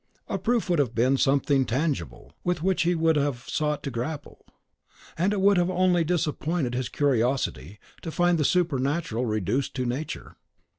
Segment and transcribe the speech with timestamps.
[0.27, 4.43] A proof would have been something tangible, with which he would have sought to grapple.
[5.15, 10.37] And it would have only disappointed his curiosity to find the supernatural reduced to Nature.